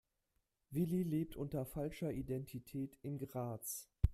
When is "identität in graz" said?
2.11-3.87